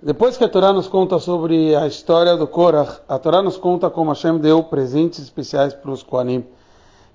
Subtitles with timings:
[0.00, 3.90] Depois que a Torá nos conta sobre a história do Korach, a Torá nos conta
[3.90, 6.44] como Hashem deu presentes especiais para os Kohanim.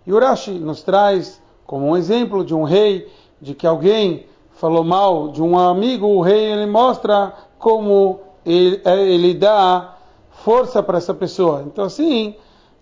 [0.06, 3.08] E Urashi nos traz como um exemplo de um rei,
[3.42, 9.34] de que alguém falou mal de um amigo, o rei ele mostra como ele, ele
[9.34, 9.96] dá
[10.44, 11.64] força para essa pessoa.
[11.66, 12.36] Então assim,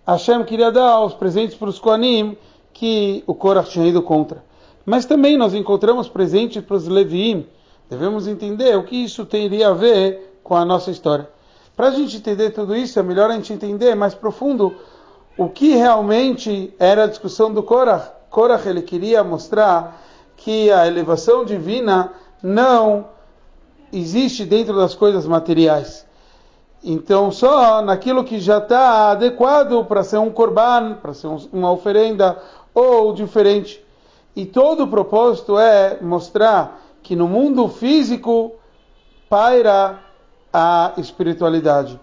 [0.04, 2.36] Hashem queria dar os presentes para os Kohanim
[2.72, 4.42] que o Korach tinha ido contra.
[4.84, 7.46] Mas também nós encontramos presentes para os Leviim,
[7.92, 11.28] Devemos entender o que isso teria a ver com a nossa história.
[11.76, 14.74] Para a gente entender tudo isso, é melhor a gente entender mais profundo
[15.36, 18.10] o que realmente era a discussão do Korach.
[18.30, 20.02] Korach ele queria mostrar
[20.38, 23.08] que a elevação divina não
[23.92, 26.06] existe dentro das coisas materiais.
[26.82, 32.38] Então, só naquilo que já está adequado para ser um korban, para ser uma oferenda
[32.74, 33.84] ou diferente.
[34.34, 38.52] E todo o propósito é mostrar que no mundo físico
[39.28, 40.00] paira
[40.52, 41.98] a espiritualidade.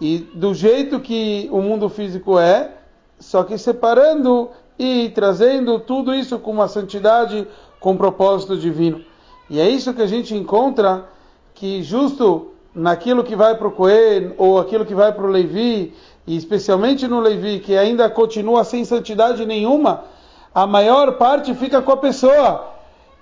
[0.00, 2.72] E do jeito que o mundo físico é,
[3.18, 7.46] só que separando e trazendo tudo isso com uma santidade,
[7.78, 9.04] com um propósito divino.
[9.48, 11.06] E é isso que a gente encontra
[11.54, 15.94] que justo naquilo que vai para o Cohen ou aquilo que vai para o Levi,
[16.26, 20.04] e especialmente no Levi, que ainda continua sem santidade nenhuma,
[20.54, 22.71] a maior parte fica com a pessoa.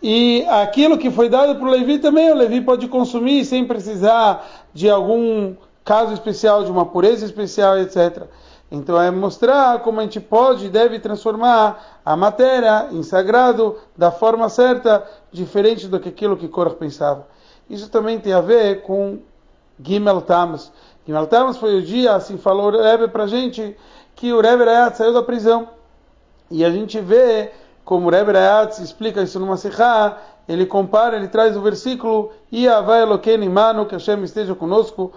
[0.03, 4.47] E aquilo que foi dado para o Levi também, o Levi pode consumir sem precisar
[4.73, 8.25] de algum caso especial, de uma pureza especial, etc.
[8.71, 14.11] Então é mostrar como a gente pode e deve transformar a matéria em sagrado da
[14.11, 17.27] forma certa, diferente do que aquilo que Korach pensava.
[17.69, 19.19] Isso também tem a ver com
[19.83, 20.73] Gimel Tamas.
[21.05, 23.77] Gimel Tamas foi o dia, assim falou o Rebbe para gente,
[24.15, 24.65] que o Rebbe
[24.95, 25.69] saiu da prisão.
[26.51, 27.53] E a gente vê
[27.85, 30.17] como Rebbe Rayatz explica isso numa Sikha,
[30.49, 35.13] ele compara, ele traz o versículo Iavai Elokeinu Imanu, que Hashem esteja conosco,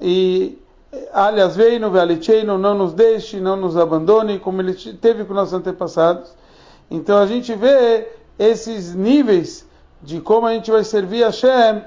[0.00, 0.58] e
[1.12, 6.34] aliás veino, vealicheino, não nos deixe, não nos abandone, como ele teve com nossos antepassados.
[6.90, 9.66] Então a gente vê esses níveis
[10.02, 11.82] de como a gente vai servir a Hashem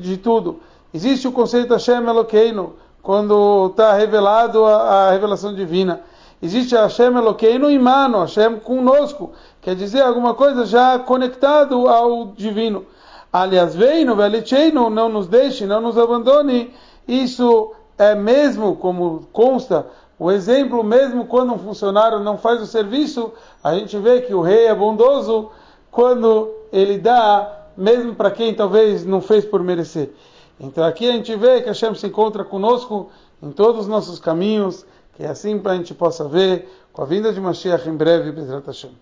[0.00, 0.60] de tudo.
[0.92, 6.00] Existe o conceito Hashem Elokeinu, quando está revelado a, a revelação divina.
[6.44, 9.32] Existe Hashem Elokeinu Imano, Hashem conosco.
[9.62, 12.84] Quer dizer alguma coisa já conectado ao divino.
[13.32, 16.70] Aliás, veio, velicheino, não nos deixe, não nos abandone.
[17.08, 19.86] Isso é mesmo, como consta,
[20.18, 23.32] o exemplo, mesmo quando um funcionário não faz o serviço,
[23.62, 25.50] a gente vê que o rei é bondoso
[25.90, 30.12] quando ele dá, mesmo para quem talvez não fez por merecer.
[30.60, 33.08] Então aqui a gente vê que Hashem se encontra conosco
[33.42, 34.84] em todos os nossos caminhos,
[35.16, 38.66] que é assim a gente possa ver com a vinda de Mashiach em breve, Bezrat
[38.66, 38.94] Hashem.